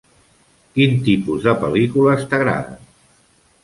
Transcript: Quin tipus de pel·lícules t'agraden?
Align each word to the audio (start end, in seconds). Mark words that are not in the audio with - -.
Quin 0.77 0.95
tipus 1.11 1.47
de 1.49 1.55
pel·lícules 1.67 2.29
t'agraden? 2.35 2.93